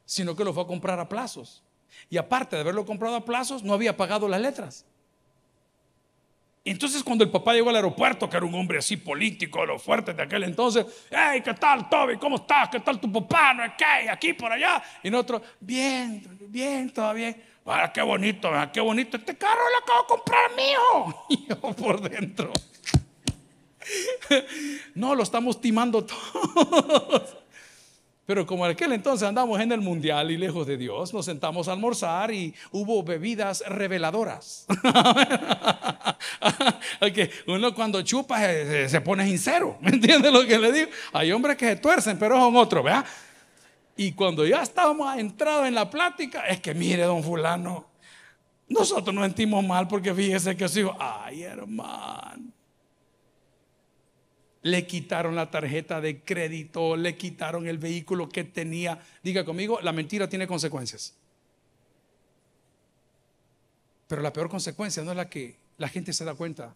[0.08, 1.62] sino que lo fue a comprar a plazos.
[2.08, 4.86] Y aparte de haberlo comprado a plazos, no había pagado las letras.
[6.64, 10.14] entonces cuando el papá llegó al aeropuerto, que era un hombre así político, lo fuerte
[10.14, 12.16] de aquel entonces, hey, ¿qué tal, Toby?
[12.16, 12.70] ¿Cómo estás?
[12.70, 13.52] ¿Qué tal tu papá?
[13.52, 14.08] ¿No es qué?
[14.08, 14.82] Aquí, por allá.
[15.02, 17.44] Y nosotros, bien, bien, todo bien.
[17.66, 19.18] Ah, qué bonito, qué bonito.
[19.18, 21.24] Este carro lo acabo de comprar mío.
[21.28, 22.50] Y yo por dentro.
[24.94, 27.36] No, lo estamos timando todos.
[28.28, 31.66] Pero como en aquel entonces andamos en el mundial y lejos de Dios, nos sentamos
[31.66, 34.66] a almorzar y hubo bebidas reveladoras.
[37.00, 37.30] okay.
[37.46, 40.90] Uno cuando chupa se, pone sincero, ¿me entiendes lo que le digo?
[41.14, 43.06] Hay hombres que se tuercen, pero son otros, ¿verdad?
[43.96, 47.86] Y cuando ya estábamos entrados en la plática, es que mire, don fulano,
[48.68, 52.52] nosotros nos sentimos mal porque fíjese que su hijo, ay hermano,
[54.62, 59.00] le quitaron la tarjeta de crédito, le quitaron el vehículo que tenía.
[59.22, 61.14] Diga conmigo, la mentira tiene consecuencias.
[64.08, 66.74] Pero la peor consecuencia no es la que la gente se da cuenta.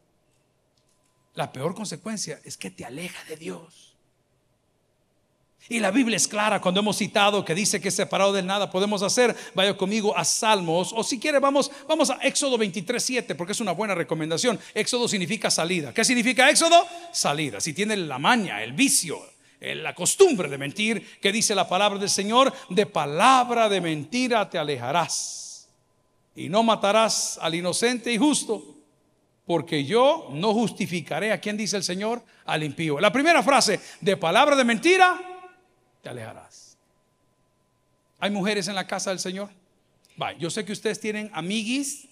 [1.35, 3.92] La peor consecuencia es que te aleja de Dios.
[5.69, 9.03] Y la Biblia es clara cuando hemos citado que dice que separado de nada podemos
[9.03, 9.35] hacer.
[9.55, 10.93] Vaya conmigo a Salmos.
[10.95, 14.59] O si quiere, vamos, vamos a Éxodo 23, 7, porque es una buena recomendación.
[14.75, 15.95] Éxodo significa salida.
[15.95, 16.85] ¿Qué significa Éxodo?
[17.13, 17.61] Salida.
[17.61, 19.23] Si tiene la maña, el vicio,
[19.61, 24.59] la costumbre de mentir, que dice la palabra del Señor, de palabra de mentira te
[24.59, 25.69] alejarás.
[26.35, 28.77] Y no matarás al inocente y justo,
[29.47, 32.99] porque yo no justificaré a quien dice el Señor, al impío.
[32.99, 35.32] La primera frase, de palabra de mentira
[36.03, 36.77] te alejarás.
[38.19, 39.51] ¿Hay mujeres en la casa del Señor?
[40.21, 42.09] Va, yo sé que ustedes tienen amiguis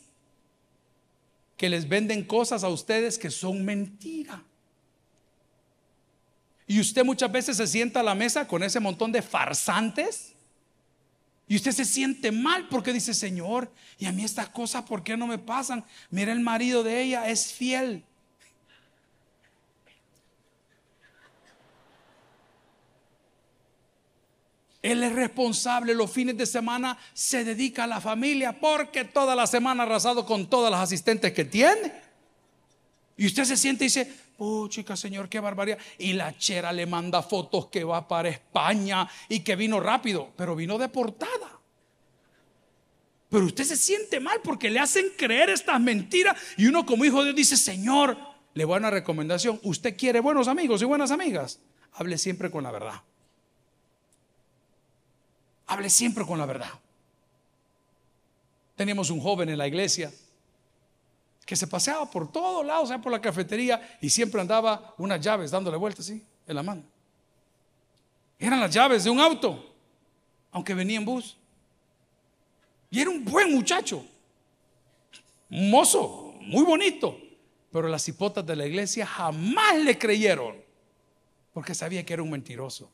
[1.57, 4.43] que les venden cosas a ustedes que son mentira.
[6.67, 10.33] Y usted muchas veces se sienta a la mesa con ese montón de farsantes.
[11.49, 15.17] Y usted se siente mal porque dice, Señor, y a mí estas cosas, ¿por qué
[15.17, 15.85] no me pasan?
[16.11, 18.05] Mira, el marido de ella es fiel.
[24.83, 29.47] Él es responsable, los fines de semana se dedica a la familia porque toda la
[29.47, 31.93] semana ha arrasado con todas las asistentes que tiene.
[33.17, 35.79] Y usted se siente y dice, oh chica señor, qué barbaridad.
[35.99, 40.57] Y la chera le manda fotos que va para España y que vino rápido, pero
[40.57, 41.61] vino deportada.
[43.29, 47.19] Pero usted se siente mal porque le hacen creer estas mentiras y uno como hijo
[47.19, 48.17] de Dios dice, Señor,
[48.55, 49.61] le voy a una recomendación.
[49.63, 51.61] Usted quiere buenos amigos y buenas amigas.
[51.93, 53.03] Hable siempre con la verdad.
[55.71, 56.73] Hable siempre con la verdad.
[58.75, 60.13] Teníamos un joven en la iglesia
[61.47, 65.53] que se paseaba por todos lados, sea, por la cafetería y siempre andaba unas llaves
[65.53, 66.83] dándole vueltas así en la mano.
[68.37, 69.73] Eran las llaves de un auto,
[70.51, 71.37] aunque venía en bus.
[72.91, 74.05] Y era un buen muchacho,
[75.51, 77.17] un mozo, muy bonito.
[77.71, 80.57] Pero las hipotas de la iglesia jamás le creyeron,
[81.53, 82.91] porque sabía que era un mentiroso.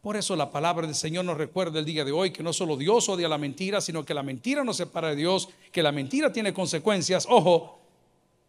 [0.00, 2.76] Por eso la palabra del Señor nos recuerda el día de hoy que no solo
[2.76, 6.32] Dios odia la mentira, sino que la mentira nos separa de Dios, que la mentira
[6.32, 7.26] tiene consecuencias.
[7.30, 7.78] Ojo,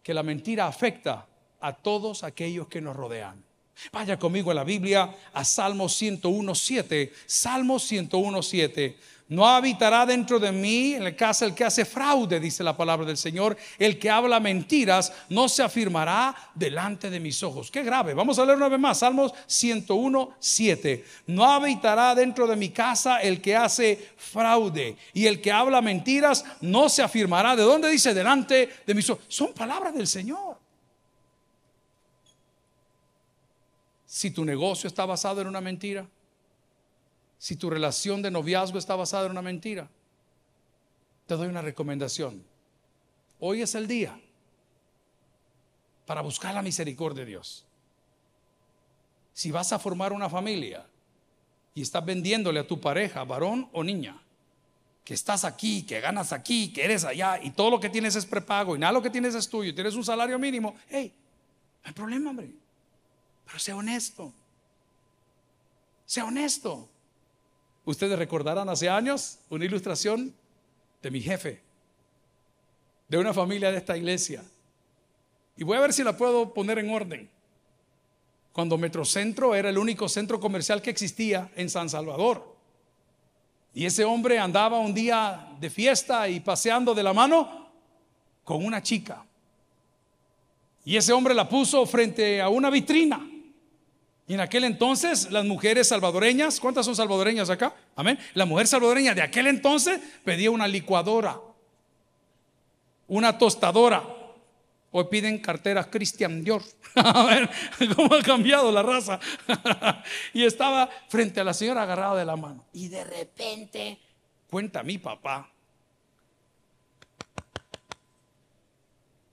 [0.02, 1.26] que la mentira afecta
[1.60, 3.45] a todos aquellos que nos rodean.
[3.92, 7.10] Vaya conmigo a la Biblia a Salmo 101.7.
[7.26, 8.94] Salmo 101.7.
[9.28, 13.04] No habitará dentro de mí en la casa el que hace fraude, dice la palabra
[13.04, 13.56] del Señor.
[13.76, 17.70] El que habla mentiras no se afirmará delante de mis ojos.
[17.70, 18.14] Qué grave.
[18.14, 19.00] Vamos a leer una vez más.
[19.00, 21.04] Salmos 101, 7.
[21.26, 24.96] No habitará dentro de mi casa el que hace fraude.
[25.12, 27.56] Y el que habla mentiras no se afirmará.
[27.56, 28.14] ¿De dónde dice?
[28.14, 29.24] Delante de mis ojos.
[29.26, 30.65] Son palabras del Señor.
[34.16, 36.08] Si tu negocio está basado en una mentira,
[37.36, 39.90] si tu relación de noviazgo está basada en una mentira,
[41.26, 42.42] te doy una recomendación.
[43.40, 44.18] Hoy es el día
[46.06, 47.66] para buscar la misericordia de Dios.
[49.34, 50.86] Si vas a formar una familia
[51.74, 54.18] y estás vendiéndole a tu pareja, varón o niña,
[55.04, 58.24] que estás aquí, que ganas aquí, que eres allá y todo lo que tienes es
[58.24, 61.12] prepago y nada lo que tienes es tuyo, tienes un salario mínimo, hey,
[61.82, 62.65] no hay problema, hombre.
[63.46, 64.32] Pero sea honesto.
[66.04, 66.88] Sea honesto.
[67.84, 70.34] Ustedes recordarán hace años una ilustración
[71.00, 71.62] de mi jefe,
[73.08, 74.42] de una familia de esta iglesia.
[75.56, 77.30] Y voy a ver si la puedo poner en orden.
[78.52, 82.56] Cuando Metrocentro era el único centro comercial que existía en San Salvador.
[83.72, 87.68] Y ese hombre andaba un día de fiesta y paseando de la mano
[88.42, 89.24] con una chica.
[90.84, 93.35] Y ese hombre la puso frente a una vitrina.
[94.28, 97.74] Y en aquel entonces las mujeres salvadoreñas, ¿cuántas son salvadoreñas acá?
[97.94, 98.18] Amén.
[98.34, 101.40] La mujer salvadoreña de aquel entonces pedía una licuadora,
[103.06, 104.16] una tostadora,
[104.98, 106.62] Hoy piden carteras Christian Dior.
[106.94, 107.50] a ver
[107.94, 109.20] cómo ha cambiado la raza.
[110.32, 112.64] y estaba frente a la señora agarrado de la mano.
[112.72, 113.98] Y de repente,
[114.48, 115.50] cuenta mi papá.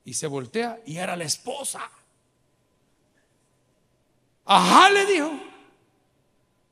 [0.03, 1.89] Y se voltea y era la esposa.
[4.45, 5.31] Ajá, le dijo.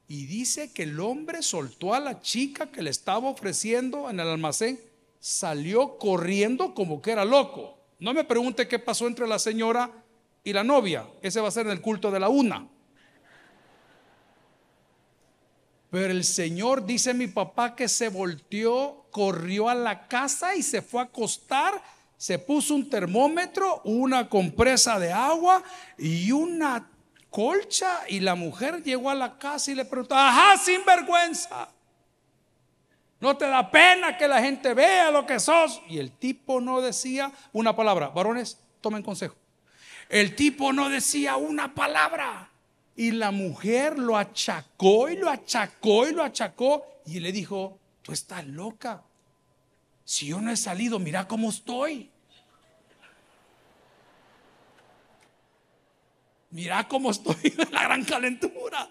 [0.08, 4.28] Y dice que el hombre soltó a la chica que le estaba ofreciendo en el
[4.28, 4.80] almacén,
[5.20, 7.78] salió corriendo como que era loco.
[8.00, 9.90] No me pregunte qué pasó entre la señora
[10.44, 11.08] y la novia.
[11.22, 12.68] Ese va a ser en el culto de la una.
[15.92, 20.82] Pero el Señor, dice mi papá, que se volteó, corrió a la casa y se
[20.82, 21.82] fue a acostar,
[22.18, 25.64] se puso un termómetro, una compresa de agua
[25.98, 26.91] y una
[27.32, 31.70] colcha y la mujer llegó a la casa y le preguntó, ajá, sin vergüenza.
[33.20, 35.82] No te da pena que la gente vea lo que sos.
[35.88, 38.10] Y el tipo no decía una palabra.
[38.10, 39.36] Varones, tomen consejo.
[40.10, 42.50] El tipo no decía una palabra.
[42.96, 46.86] Y la mujer lo achacó y lo achacó y lo achacó.
[47.06, 49.04] Y le dijo, tú estás loca.
[50.04, 52.12] Si yo no he salido, mira cómo estoy.
[56.52, 58.90] Mira cómo estoy en la gran calentura.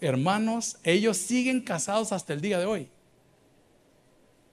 [0.00, 2.88] Hermanos, ellos siguen casados hasta el día de hoy.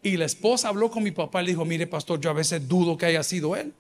[0.02, 2.68] Y la esposa habló con mi papá y le dijo, mire pastor, yo a veces
[2.68, 3.74] dudo que haya sido él.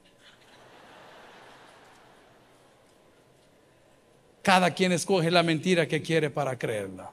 [4.41, 7.11] Cada quien escoge la mentira que quiere para creerla.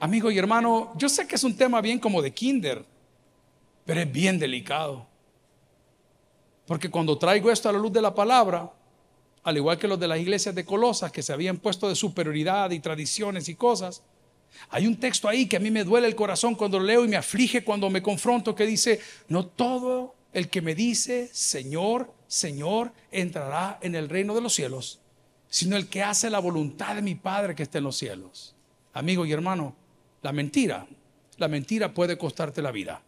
[0.00, 2.84] Amigo y hermano, yo sé que es un tema bien como de kinder,
[3.84, 5.06] pero es bien delicado.
[6.68, 8.70] Porque cuando traigo esto a la luz de la palabra,
[9.42, 12.70] al igual que los de las iglesias de Colosas que se habían puesto de superioridad
[12.72, 14.02] y tradiciones y cosas,
[14.68, 17.08] hay un texto ahí que a mí me duele el corazón cuando lo leo y
[17.08, 22.92] me aflige cuando me confronto que dice, no todo el que me dice, Señor, Señor,
[23.10, 25.00] entrará en el reino de los cielos,
[25.48, 28.54] sino el que hace la voluntad de mi Padre que está en los cielos.
[28.92, 29.74] Amigo y hermano,
[30.20, 30.86] la mentira,
[31.38, 33.00] la mentira puede costarte la vida.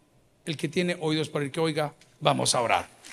[0.47, 3.00] El que tiene oídos para el que oiga, vamos a orar.